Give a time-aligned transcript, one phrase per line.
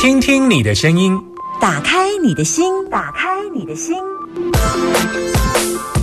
[0.00, 1.14] 听听你的声音，
[1.60, 3.94] 打开你的心，打开你的心，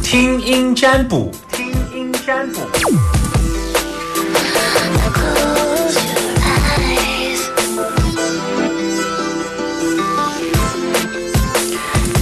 [0.03, 2.61] 听音占卜，听音占卜。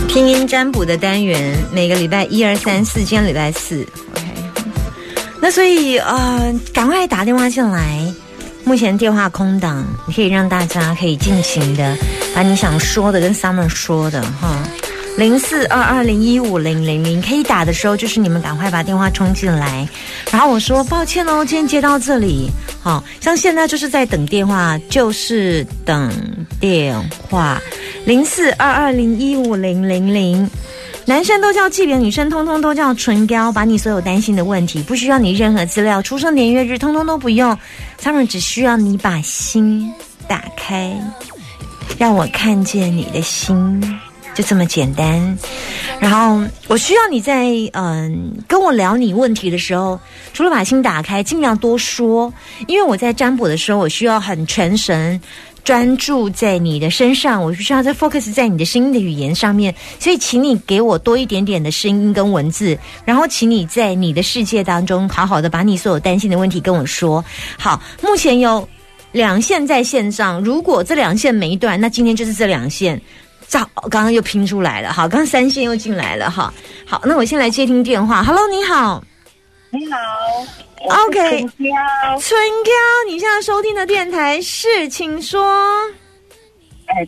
[0.08, 4.24] 听音占卜的单元，每个礼拜一二三四，今天礼拜四，OK。
[5.42, 8.00] 那所以呃，赶快打电话进来，
[8.66, 11.96] 目前电话空档，你可以让大家可以尽情的
[12.34, 14.58] 把你想说的跟 Summer 说的哈。
[15.18, 19.88] 零四二二零一五零零零可以打的时候，就是你们赶快把电话冲进来。
[20.30, 22.50] 然后我说抱歉哦，今天接到这里，
[22.82, 26.12] 好像现在就是在等电话，就是等
[26.60, 27.62] 电话。
[28.06, 30.50] 零四二二零一五零零零，
[31.08, 33.52] 男生都叫纪扁，女生通通都叫唇膏。
[33.52, 37.56] 把你所有担心的问题，不需要你任何资料，出生年月日通通都不用
[38.02, 39.94] ，Summer 只需要你把心
[40.28, 41.00] 打开，
[42.00, 44.00] 让我看见你的心。
[44.34, 45.38] 就这么简单，
[45.98, 49.98] 然后我需要你在嗯跟我聊你问题的时候，
[50.34, 52.34] 除了把心打开，尽量多说，
[52.68, 55.22] 因为我在占卜的时候，我需要很全神
[55.66, 67.26] 专注在你的身上，我需要在 focus 在你的声音的语言上面，所以请你给我多一点点的声音跟文字，然后请你在你的世界当中好好的把你所有担心的问题跟我说。
[67.58, 68.66] 好，目前有
[69.12, 73.02] 两线在线上，如果这两线没断，那今天就是这两线。
[73.48, 76.54] 早刚刚又拼出来了，好，刚刚三线又进来了，哈，
[76.86, 78.24] 好，那我先来接听电话。
[78.24, 79.04] Hello，你好，
[79.72, 79.98] 你好
[80.82, 82.72] ，OK，春娇，春娇，
[83.08, 85.44] 你现在收听的电台是，请说。
[86.88, 87.08] 哎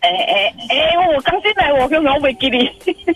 [0.00, 2.70] 哎哎哎，我刚进来，我刚刚没给你，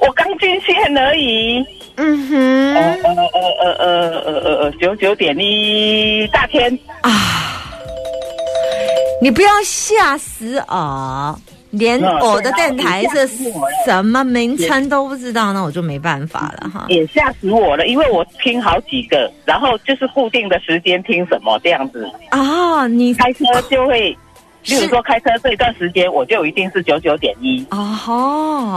[0.00, 1.64] 我刚进线而已。
[1.96, 7.10] 嗯哼，呃呃呃呃呃呃呃，九九点一大天啊，
[9.20, 11.38] 你不要吓死我，
[11.70, 13.28] 连我的电台是
[13.86, 16.86] 什么名称都不知道，那我就没办法了哈。
[16.88, 22.10] 也吓死我了，因为我听好几个，然后就是固定的时间听什么这样子。
[22.30, 24.10] 啊，你开车就会，
[24.64, 27.64] 例如说开车这一段时间，我就一定是九九点一。
[27.70, 28.14] 哦吼，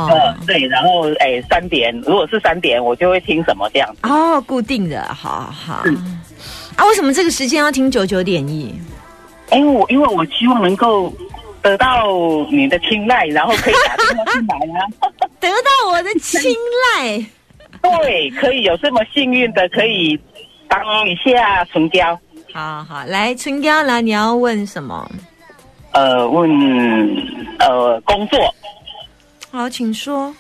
[0.08, 4.00] 呃，对，然后哎三点，如果是三点，我就会听什么这样子。
[4.04, 5.84] 哦，固定的，好好。
[6.76, 8.74] 啊，为什么这个时间要听九九点一？
[9.50, 11.14] 哎，我因为我希望能够
[11.64, 12.06] 得到
[12.52, 14.86] 你的青睐，然后可以打电话进来啊。
[15.40, 16.54] 得到我的青
[17.00, 17.26] 睐，
[17.82, 20.20] 对，可以有这么幸运的，可以
[20.68, 22.20] 当一下唇膏。
[22.54, 25.10] 好好，来春娇来，你要问什么？
[25.92, 26.50] 呃，问
[27.60, 28.54] 呃工作，
[29.52, 30.34] 好，请说。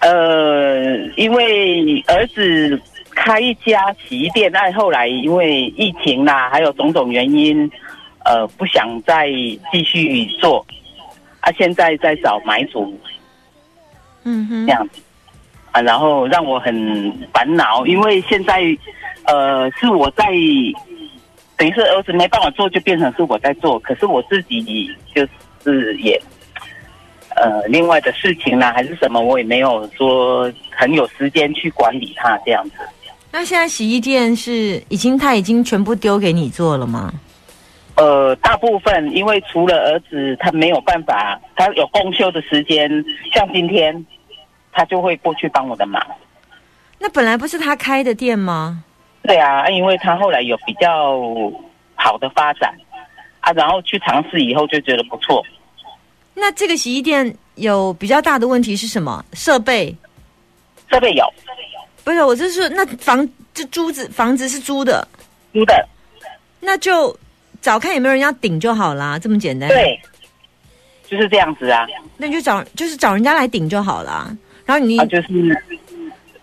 [0.00, 2.78] 呃，因为儿子
[3.14, 7.70] 开一家洗衣店，但后来因为疫情啦，还有种种原因，
[8.24, 9.28] 呃，不想再
[9.72, 10.64] 继续做，
[11.40, 12.98] 啊，现在在找买主
[14.24, 15.00] 嗯哼这，样子，
[15.72, 18.62] 啊，然后让我很烦恼，因为现在
[19.26, 20.26] 呃是我在，
[21.56, 25.26] 等于是儿子没办法做，就变成是我在做，可是我自己就
[25.62, 26.20] 是也。
[27.36, 32.76] 呃，另外的事情啦，还是什么，我也没有说很有时间去管理他这样子。
[33.32, 37.12] 那现在洗衣店是已经他已经全部丢给你做了吗？
[37.96, 42.90] 呃，大部分因为除了儿子，他没有办法，他有公休的时间，
[43.32, 44.04] 像今天，
[44.72, 46.04] 他就会过去帮我的忙。
[46.98, 48.82] 那本来不是他开的店吗？
[49.22, 51.18] 对啊，因为他后来有比较
[51.94, 52.74] 好的发展
[53.40, 55.44] 啊，然后去尝试以后就觉得不错。
[56.34, 59.24] 那这个洗衣店有比较大的问题是什么？
[59.32, 59.94] 设备
[60.90, 61.24] 设备有
[62.02, 65.06] 不是，我就是那房这租子房子是租的，
[65.52, 65.88] 租的，
[66.60, 67.16] 那就
[67.64, 69.98] 找看有没有人要顶就好啦，这么简单。，对，
[71.08, 71.86] 就是这样子啊，
[72.18, 74.36] 那你就找就是找人家来顶就好啦。
[74.66, 75.28] 然后你、啊，就是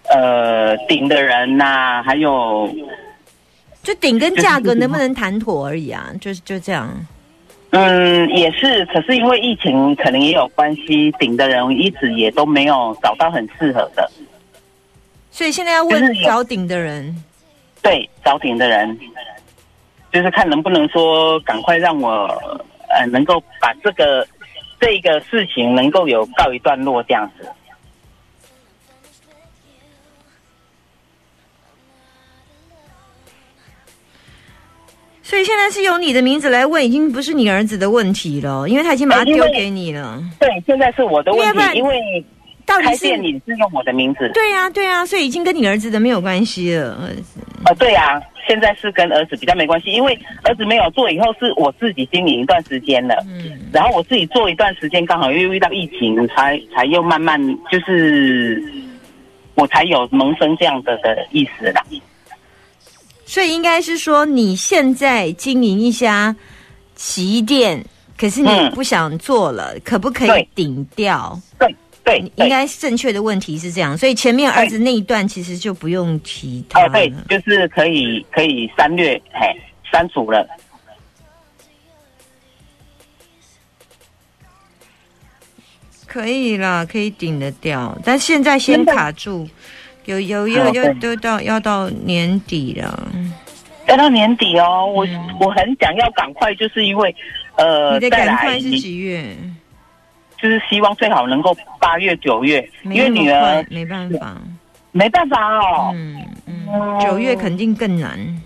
[0.10, 2.68] 呃顶的人呐、还有
[3.84, 6.92] 就顶跟价格能不能谈妥而已啊，就是就这样。
[7.70, 14.10] 嗯，也是，可是因为疫情，可能也有关系，顶的人一直也都没有找到很适合的。
[15.30, 17.16] 所以现在要问找顶的人，
[17.80, 19.00] 对，找顶的人，
[20.12, 22.28] 就是看能不能说赶快让我
[22.90, 24.28] 呃能够把这个
[24.80, 27.48] 这个事情能够有告一段落这样子。
[35.24, 40.22] 所以现在是由你的名字来问，已经不是你儿子的问题了，因为他已经把它丢给你了。
[40.38, 42.26] 对，现在是我的问题，因为
[42.68, 44.30] 开到底是你是用我的名字。
[44.34, 46.98] 对呀、对呀、所以已经跟你儿子的没有关系了。
[47.00, 53.16] 呃哦，对啊，现在是跟儿子比较没关系，因为儿子没有做以后，是我自己经营一段时间了。
[53.28, 57.40] 嗯，然后我自己做一段时间，刚好又遇到疫情，才才又慢慢
[57.72, 58.64] 就是，
[59.56, 61.84] 我才有萌生这样的的意思啦。
[63.26, 66.36] 所以应该是说你现在经营一家
[66.96, 67.86] 洗衣店，
[68.18, 71.40] 可是你嗯不想做了，可不可以对顶掉？
[71.58, 71.76] 对对
[72.06, 77.14] 应对，该正确的问题是这样，所以前面儿子那一段其实就不用提他哦对，。
[77.30, 79.56] 就是可以可以删略，嘿，
[79.92, 80.46] 删除了。
[86.08, 89.48] 可以啦，可以顶得掉，但现在先卡住，
[90.04, 93.08] 有有要要都到要到年底了。
[93.88, 97.16] 要到年底哦，我、嗯我很想要赶快，就是因为
[97.56, 99.36] 呃，你的赶快是几月？
[100.42, 104.38] 就是希望最好能够八月九月，因为女儿没办法，
[104.92, 106.18] 没办法哦，嗯
[106.48, 108.42] 嗯，九月肯定更难，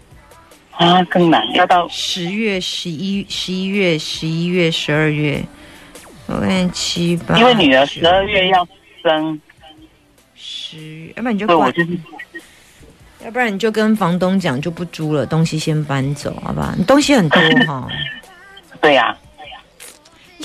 [0.71, 5.41] 啊更难，要到十月、十一、十一月、十一月、十二月，
[6.27, 8.67] 我看七八，因为女儿九十二月要
[9.01, 9.39] 生，
[10.35, 11.99] 十月，要不然你就管，所以我就是
[13.23, 16.75] 要不然你就跟房东讲就不租了，东西先搬走，好吧？
[16.77, 17.87] 你东西很多哈。
[18.81, 19.17] 对呀、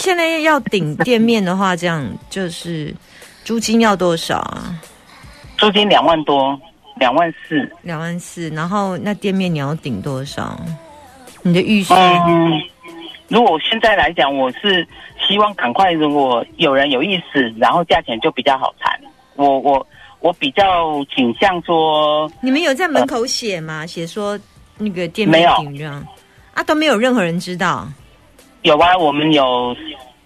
[0.00, 2.94] 现在要顶店面的话，这样就是
[3.44, 4.81] 租金要多少啊？
[5.58, 6.58] 租金两万多，
[6.97, 7.70] 两万四。
[7.82, 10.58] 两万四，然后那店面你要顶多少？
[11.43, 12.00] 你的预算？
[12.26, 12.58] 嗯，
[13.29, 14.88] 如果现在来讲，我是
[15.29, 18.99] 希望赶快，如果有人有意思，然后价钱就比较好谈。
[19.37, 19.87] 我我
[20.20, 23.87] 我比较倾向说，你们有在门口写吗？
[23.87, 24.38] 写说
[24.79, 26.02] 那个店面没有顶这样
[26.55, 27.87] 啊，都没有任何人知道。
[28.62, 29.77] 有啊，我们有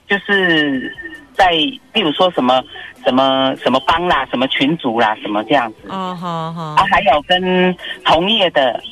[0.08, 0.92] 就是
[1.34, 2.62] 在，例如说什么
[3.04, 5.88] 什么什么帮啦，什么群组啦，什么这样子。
[5.88, 8.82] 哦，好好啊，，还有跟同业的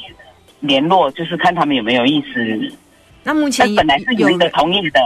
[0.60, 2.72] 联络，就是看他们有没有意思。
[3.24, 5.00] 那目前本来是有一个同业的，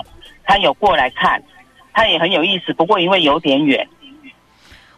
[0.44, 1.42] 他有过来看，
[1.92, 3.86] 他也很有意思，不过因为有点远，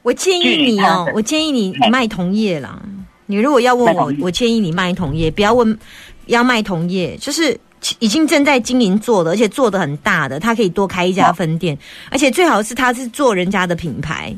[0.02, 2.81] 我建议你哦我建议你哎卖同业啦。
[3.26, 5.79] 你如果要问我我建议你卖同业，不要问
[6.26, 7.58] 要卖同业，就是
[7.98, 11.76] 已经正在经营做的，而且做的很大的，他可以多开一家哦分店，
[12.10, 14.34] 而且最好是他是做人家的品牌，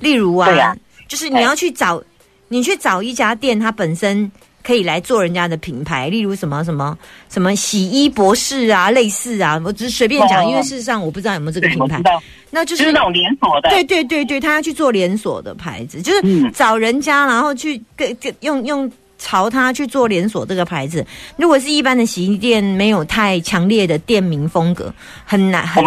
[0.00, 0.76] 例如啊，
[1.08, 2.02] 就是你要去找，
[2.48, 4.30] 你去找一家店，它本身。
[4.62, 6.96] 可以来做人家的品牌，例如什么什么
[7.30, 12.02] 什么洗衣博士啊，类似啊，我只是随便讲，哦因为事实上我不知道有没有这个，品牌。
[12.50, 16.52] 那就就是是那种连锁的，对对对对，他要去做连锁的牌子，就是嗯。
[16.52, 21.06] 找人家，然后去跟跟用用朝他去做连锁这个牌子。
[21.36, 24.92] 如果是一般的洗衣店，没有太强烈的店名风格，
[25.24, 25.84] 很难，很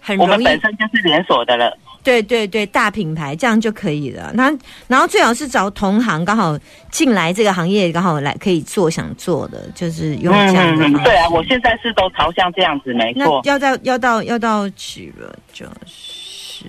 [0.00, 0.60] 很容易我们本。
[0.60, 1.76] 身就是连锁的了。
[2.04, 4.32] 对对对，大品牌这样就可以了。
[4.34, 4.52] 那
[4.88, 6.58] 然后最好是找同行，刚好
[6.90, 11.04] 进来这个行业，刚好来可以做想做的，就是用这样的方式。
[11.04, 13.40] 对啊，我现在是都朝向这样子，没那错。
[13.44, 15.32] 要到要到要到几了？
[15.52, 16.64] 就是。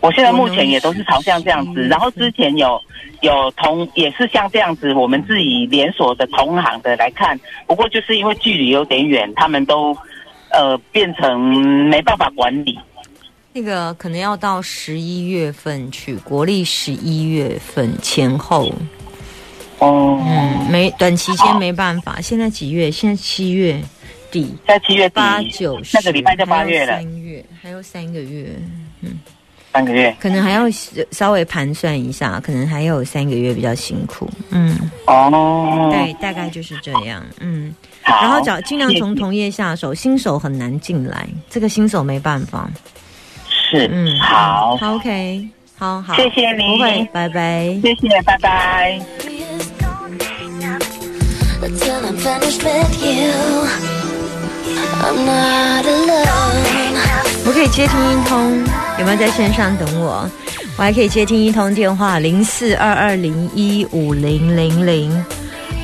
[0.00, 2.80] 我现在目前也都是朝向这样子，然后之前有
[3.20, 9.96] 有同也是像这样子，我们自己连锁的同行的来看，不过就是因为距离有点远，他们都
[10.50, 11.40] 呃变成
[11.88, 12.78] 没办法管理。
[13.52, 18.72] 那个可能要到十一月份去，国历十一月份前后，
[19.78, 22.20] 哦，嗯，没短期间没办法。
[22.20, 22.90] 现在几月？
[22.90, 23.80] 现在七月
[24.30, 28.50] 底，在七月底八九十，那个礼拜就八月了，三月还有三个月，
[29.78, 30.14] 三个月。
[30.20, 30.64] 可能还要
[31.12, 34.28] 稍微盘算一下，可能还有三个月比较辛苦。
[34.50, 37.24] 嗯，哦，对，大概就是这样。
[37.38, 42.68] 嗯，好，然后找尽量从同业下手，新手很难进来，这个新手没办法。
[43.48, 47.78] 是嗯，好，好，OK，好好，谢谢你不会，拜拜。
[47.80, 49.00] 谢谢，拜拜。
[51.60, 53.68] Till I'm finished with you.
[55.00, 56.96] I'm not alone.
[57.46, 58.64] 我可以接听一通，
[58.98, 60.28] 有没有在线上等我？
[60.76, 65.24] 我还可以接听一通电话，零四二二零一五零零零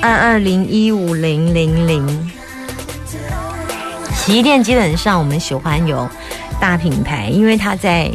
[0.02, 2.32] 二二零一五零零零。
[4.16, 6.08] 洗衣店基本上我们喜欢有
[6.60, 8.10] 大品牌，因为它在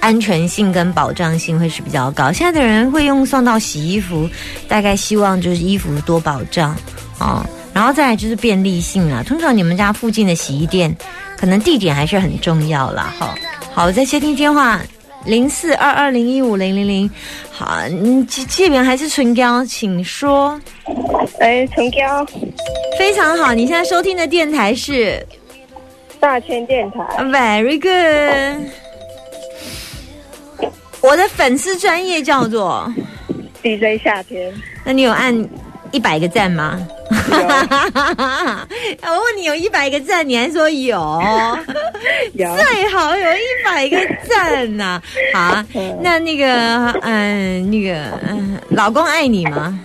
[0.00, 2.32] 安全性跟保障性会是比较高。
[2.32, 4.28] 现在的人会用送到洗衣服，
[4.66, 6.74] 大概希望就是衣服多保障
[7.18, 7.44] 哦。
[7.72, 10.94] 然后再来就是便利性啊，通常你们家附近的洗衣店，
[11.36, 13.12] 可能地点还是很重要啦。
[13.18, 13.34] 哈，
[13.74, 14.80] 好，我再接听电话。
[15.26, 17.10] 零四二二零一五零零零，
[17.50, 20.60] 好，嗯，这这边还是纯标，请说。
[21.40, 22.24] 哎，唇膏，
[22.98, 25.26] 非常好，你现在收听的电台是
[26.20, 26.98] 大千电台。
[27.24, 28.68] Very good。
[31.00, 32.92] 我的粉丝专业叫做
[33.62, 34.52] ，DJ 夏天，
[34.84, 35.34] 那你有按
[35.94, 36.76] 一百个赞吗？
[37.08, 40.98] 我问你有一百个赞，你还说有，
[42.34, 43.96] 有最好有一百个
[44.28, 45.00] 赞呐、
[45.32, 45.64] 好啊，
[46.02, 47.94] 那那个嗯，那个
[48.28, 49.78] 嗯，老公爱你吗？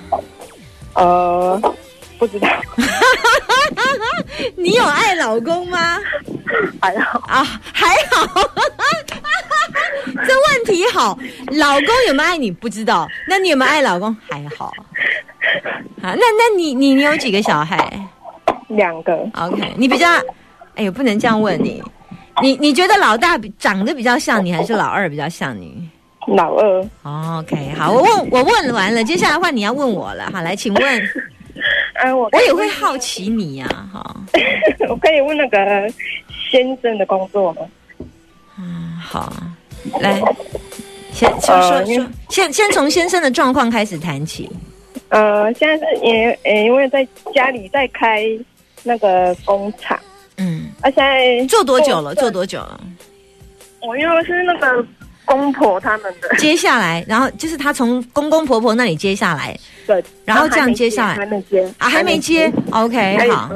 [0.96, 1.62] 呃，
[2.18, 2.48] 不知道，
[4.58, 6.00] 你有爱老公吗？
[6.82, 8.26] 还好，啊，还好。
[10.28, 11.16] 这问题好，
[11.52, 14.18] 老公有没有爱你不知道，那你有没有爱老公？
[14.28, 14.74] 还好。
[16.02, 18.08] 好，那那你你你有几个小孩
[18.68, 20.08] 两个，？OK，你比较，
[20.76, 21.82] 哎呦，不能这样问你。
[22.42, 25.90] 你你觉得老大比长得比较像你，还是老二比较像你
[26.28, 30.30] 老二，哦？OK，好，我问我问完了，接下来话你要问我了。
[30.32, 31.10] 好，来，请问，
[32.02, 34.16] 呃， 我我也会好奇你呀、哈。
[34.88, 35.58] 我可以问那个
[36.50, 37.62] 先生的工作吗？
[38.58, 39.34] 嗯，好，
[40.00, 40.22] 来，
[41.12, 44.50] 先说说呃说，先先从先生的状况开始谈起。
[45.10, 48.26] 呃，现在是因呃，因为在家里在开
[48.84, 50.00] 那个工厂，
[50.38, 52.14] 嗯，啊，现在做多久了？
[52.16, 52.46] 做多？
[52.46, 52.80] 久了？
[53.82, 54.86] 我因为是那个
[55.26, 62.52] 公婆他们的，接下来，然后就是他从公公婆婆那里接下来对，然后这样接下来还没接啊，还没接。
[62.72, 63.50] OK，好，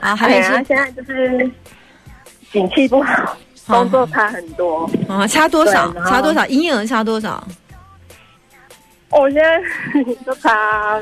[0.00, 1.50] 啊，还没接，现在就是
[2.52, 4.88] 景气不好，工作差很多。
[5.08, 5.92] 啊，差多少？
[6.04, 6.46] 差多少？
[6.46, 7.42] 营业额差多少？
[9.20, 11.00] 我现在 就差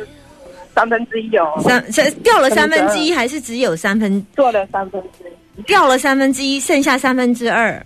[0.74, 4.24] 三分之一哦，三，三掉了三分之一，还是只有三分？
[4.34, 5.24] 做了三分之
[5.56, 7.84] 一，掉了三分之一，剩下三分之二，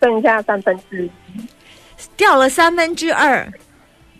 [0.00, 1.10] 剩下三分之一。
[2.16, 3.46] 掉了三分之二。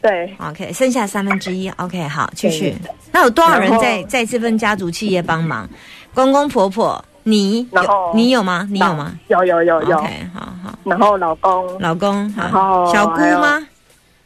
[0.03, 1.69] 对，OK，剩下三分之一。
[1.71, 2.75] OK，好，继续。
[3.13, 5.69] 那有多少人在在这份家族企业帮忙？
[6.15, 8.69] 公公婆婆，你有然后你有吗？
[8.71, 9.97] 你有吗有有有有。
[9.97, 10.79] ？OK，好好。
[10.85, 13.67] 然后老公，老公，然好，后小姑吗？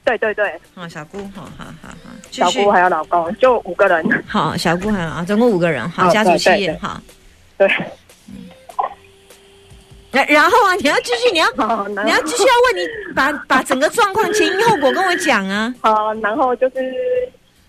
[0.02, 4.25] 对对对，哦，小姑，好好好好，小姑还有老公，就五个人。
[4.26, 7.00] 好，小姑还有啊，总共五个人，好，哦家族企业好。
[7.59, 7.69] 对，
[10.11, 11.47] 然然后啊，你要继续，你要
[12.04, 15.73] 你要继续要问你把把整个状况前因后果跟我讲啊。
[15.80, 16.76] 好，然后就是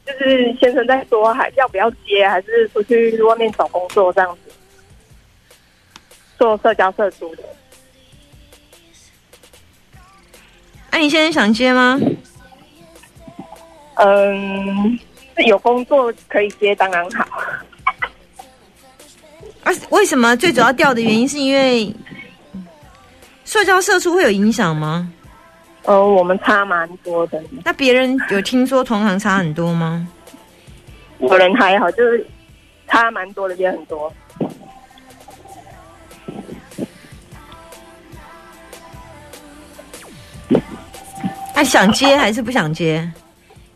[0.06, 4.52] 就是先生在说，还要不要接，还是出去外面找工作这样子，
[6.40, 7.44] 做社交社畜的。
[10.92, 12.00] 哎、你现在想接吗？
[14.04, 15.00] 嗯，
[15.46, 17.26] 有工作可以接，当然好。
[19.64, 21.94] 啊，为什么最主要掉的原因是因为
[23.46, 25.12] 社交社畜会有影响吗？
[25.84, 30.08] 呃，我们差蛮多的，那别人有听说同行差很多吗？
[31.20, 32.26] 有人还好，就是
[32.88, 34.12] 差蛮多的，也很多。
[41.54, 43.12] 他想接还是不想接？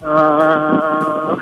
[0.08, 1.40] 嗯，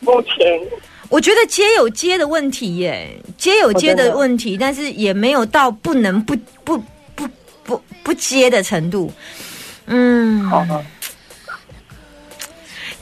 [0.00, 0.60] 目前
[1.08, 6.34] 我觉得接有接的问题耶，接有接的问题，但是也没有到不能不
[6.64, 6.76] 不
[7.14, 7.28] 不
[7.62, 9.12] 不不接的程度。
[9.86, 10.66] 嗯，好，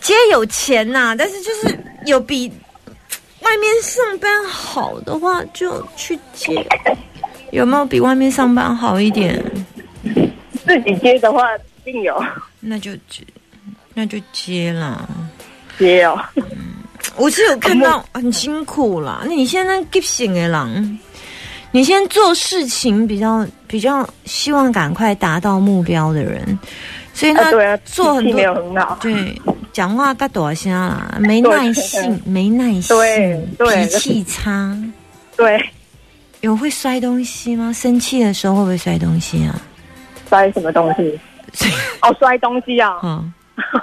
[0.01, 2.53] 接有钱呐、但是就是有比
[3.41, 6.67] 外面上班好的话，就去接。
[7.53, 9.43] 有没有比外面上班好一点？
[10.67, 12.23] 自己接的话一定有
[12.61, 13.23] 那就接，
[13.95, 15.09] 那就接啦。
[15.79, 16.21] 接哦。
[16.37, 16.45] 嗯
[17.17, 19.21] 我是有看到很辛苦啦。
[19.25, 20.99] 那你现在急醒的狼，
[21.71, 26.59] 你现在做事情比较比较希望赶快达到目标的人，
[27.13, 28.99] 所以他啊，对啊，做很多很好。
[29.03, 34.77] 对讲话嘎多声啦，没耐性，没耐性，对对脾气差。
[35.37, 35.63] 对，
[36.41, 37.71] 有会摔东西吗？
[37.71, 39.61] 生气的时候会不会摔东西啊？
[40.29, 41.21] 摔什么东西？
[42.01, 42.99] 哦，摔东西啊？
[43.03, 43.25] 哦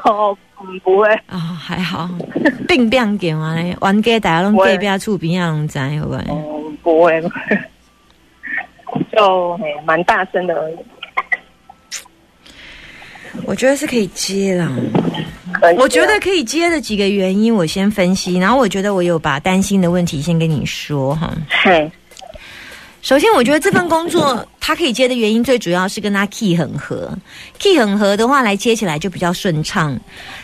[0.04, 1.08] 哦，嗯，不会。
[1.28, 2.10] 啊、还好，
[2.68, 6.18] 病病给完嘞，玩家大家拢隔壁厝边啊拢知，会不会？
[6.30, 7.22] 嗯，不会，
[9.12, 10.76] 就蛮大声的而已。
[13.46, 14.70] 我觉得是可以接啦。
[15.78, 21.34] 我觉得可以接的几个原因，我先分析，然后我觉得我有把担心的问题先跟你说哈。
[21.48, 21.90] 嘿，
[23.02, 27.12] 首先，我觉得这份工作他可以接的原因，最主要是跟他 key 很合
[27.58, 30.00] ，key 很合的话，来接起来就比较顺畅。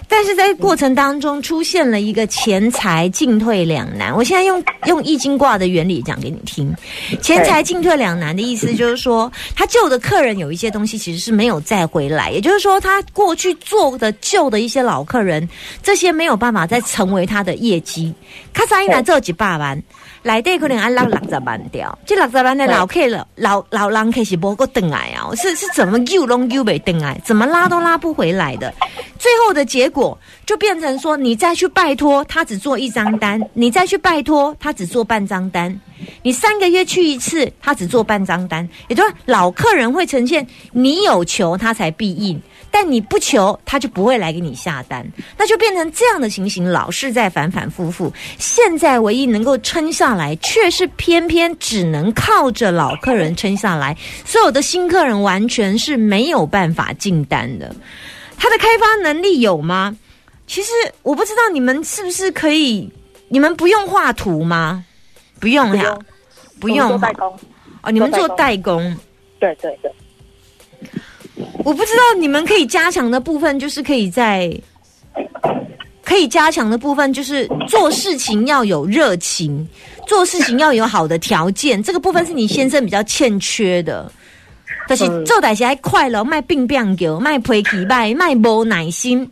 [0.08, 4.12] 但是在过程当中出现了一个钱财进退两难。
[4.16, 6.74] 我现在用用易经卦的原理讲给你听，
[7.22, 15.48] 钱财进退两难的意思就是说，他旧的客人有一些东西其实是没有再回来，也就是说，他过去做的旧的一些老客人，
[15.84, 18.12] 这些没有办法再成为他的业绩。
[18.52, 19.80] 卡萨伊拿这几百万。
[20.28, 28.72] 内底可能要拉六十万条，这六十万的老客了，老老人客是无个等来啊，是是怎么救拢救袂等来，怎么拉都拉不回来的。
[29.28, 35.78] 最后的结果就变成说，你再去拜托他只做一张单，你再去拜托他只做半张单，
[36.24, 42.42] 你三个月去一次，他只做半张单，也就是老客人会呈现你有求他才必应。
[42.72, 45.06] 但你不求，他就不会来给你下单，
[45.38, 48.14] 那就变成这样的情形，老是在反反复复。
[48.38, 57.76] 现在唯一能够撑下来，却是偏偏只能靠着老客人撑下来，所有的新客人完全是没有办法进单的。
[58.38, 59.98] 他的开发能力有吗？
[60.46, 60.72] 其实
[61.04, 62.90] 我不知道你们是不是可以，
[63.28, 64.86] 你们不用画图吗？
[65.40, 65.98] 不用呀，
[66.60, 67.40] 不用做代工。
[67.82, 68.98] 哦，你们做做代工。
[69.40, 69.92] 对对对，
[71.64, 74.50] 我不知道你们可以加强的部分，就是可以在
[76.04, 79.68] 可以加强的部分，就是做事情要有热情，
[80.08, 81.84] 做事情要有好的条件。
[81.84, 84.10] 这个部分是你先生比较欠缺的。
[84.88, 85.26] 但是嗯。
[85.26, 89.30] 做代志还快乐，卖病病叫，卖脾气卖卖无耐心，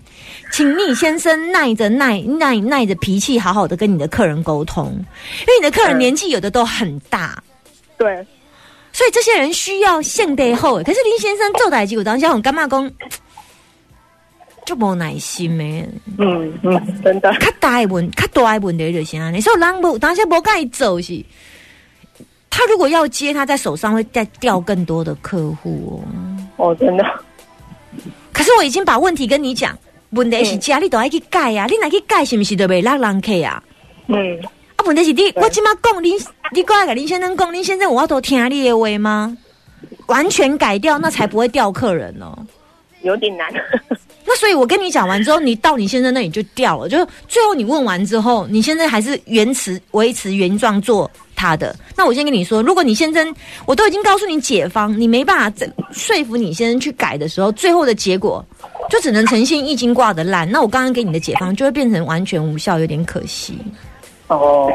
[0.51, 5.99] 请你先生耐着耐耐耐着脾气，好好的跟你的客人沟通，因为你的客人嗯。
[5.99, 7.41] 年纪有的都很大，
[7.97, 8.25] 对，
[8.91, 10.77] 所以这些人需要现代后。
[10.83, 12.91] 可是林先生做代志有当下我干嘛讲，
[14.65, 15.63] 就无耐心的。
[16.17, 21.23] 嗯嗯，真的，较大的问，较大的问题就是安尼，所以人无当时无甲伊做是，
[22.57, 26.01] 他如果要接，他在手上会再掉更多的客户
[26.57, 26.69] 哦。
[26.69, 27.03] 哦，真的，
[28.31, 29.77] 可是我已经把问题跟你讲，
[30.11, 33.61] 问题是家你都要去改啊，你若去改是不是就袂落人客啊？
[34.07, 34.39] 嗯，
[34.77, 36.13] 啊，问题是你，我即马讲你，
[36.53, 39.37] 你过来给林先生讲，林先生，我要都听你的话吗？
[40.05, 42.33] 完全改掉，那才不会掉客人哦。
[43.01, 43.53] 有点难。
[44.27, 46.89] 那所以，我跟你讲完之后，你到你先生那里就掉了。
[46.89, 51.75] 就最后你问完之后，你现在还是原持维持原状做他的。
[51.95, 53.33] 那我先跟你说，如果你先生
[53.65, 58.43] 我都已经告诉你解方，你没办法再说服你先生去改的时候，最后的结果
[58.89, 60.49] 就只能呈现易经挂的烂。
[60.49, 63.57] 那我刚刚给你的解方就会变成完全无效，有点可惜。
[64.27, 64.71] 哦，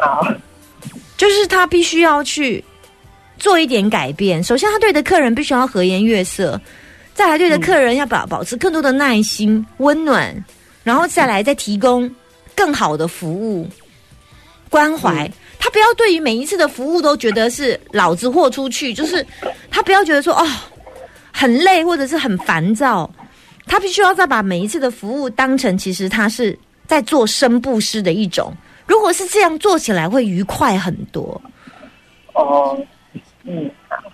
[0.00, 0.24] 好，
[1.16, 2.64] 就是他必须要去
[3.38, 4.40] 做一点改变。
[4.42, 6.56] 首先，他对的客人必须要和颜悦色；
[7.14, 10.44] 再来，对的客人要保保持更多的耐心、温暖，
[10.82, 12.10] 然后再来再提供
[12.56, 13.68] 更好的服务、
[14.68, 15.30] 关怀。
[15.58, 19.24] 他不要对于每一次的服务都觉得是老子豁出去，就是
[19.70, 20.46] 他不要觉得说哦
[21.32, 23.08] 很累或者是很烦躁。
[23.64, 28.52] 他必须要再把每一次的服务当成其实他是在做生布施的一种。
[28.86, 31.40] 如果是这样做起来，会愉快很多。
[32.34, 32.76] 哦，
[33.44, 34.11] 嗯，好，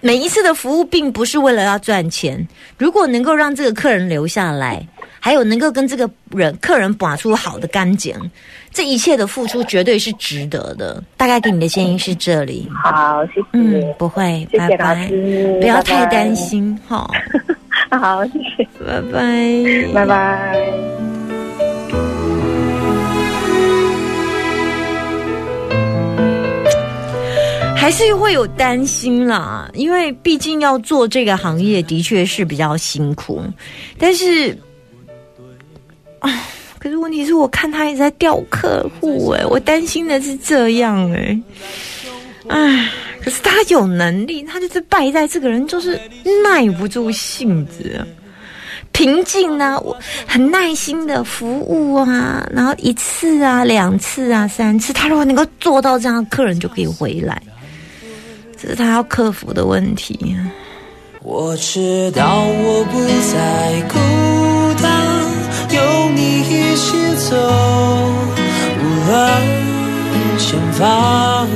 [0.00, 2.46] 每一次的服务并不是为了要赚钱，
[2.78, 4.86] 如果能够让这个客人留下来，
[5.20, 8.14] 还有能够跟这个人客人把出好的干净，
[8.72, 11.02] 这一切的付出绝对是值得的。
[11.16, 14.76] 大概给你的建议是这里，好，谢谢，嗯，不会，谢谢老拜。
[14.76, 17.08] 拜，师，不要太担，心哈，
[17.90, 21.15] 好，谢谢，拜拜，拜拜。
[27.86, 33.40] 还是会有担心啦，因为毕竟要做这个行业的确是比较辛苦，
[33.96, 34.50] 但是
[36.18, 36.28] 啊，
[36.80, 41.40] 可是问题是我看他一直在掉客户哎、我担心的是这样哎、
[42.48, 42.90] 唉，
[43.22, 45.96] 可是他有能力，他就是败在这个人就是
[46.42, 48.02] 耐不住性子、啊。
[48.90, 49.96] 平静啊，我
[50.26, 57.40] 很耐心的服务啊，然后一次啊、两次啊、三次，他如果能够做到这样，客人就可以回来。
[58.58, 60.36] 这是他要克服的问题。
[61.22, 63.00] 我知道我不
[63.32, 63.98] 再孤
[64.80, 64.86] 单，
[65.74, 66.86] 有你一起
[67.28, 67.36] 走，
[68.80, 69.16] 无论
[70.38, 71.46] 前方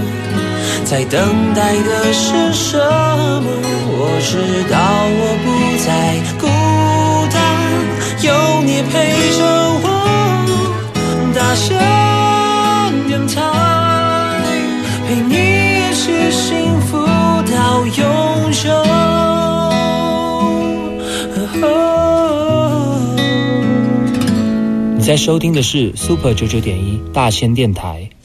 [0.85, 3.49] 在等待的是什么。
[3.93, 4.37] 我知
[4.71, 4.77] 道
[5.21, 5.49] 我不
[5.87, 5.89] 再
[6.41, 6.47] 孤
[7.33, 7.39] 单，
[8.23, 8.29] 有
[8.63, 8.93] 你陪
[9.39, 9.41] 着
[9.83, 9.87] 我，
[11.35, 11.69] 大象
[13.07, 13.41] 电台
[15.11, 18.71] 陪你一起幸福到永久。
[24.97, 28.11] 你在收听的是 Super 九九点一大千电台。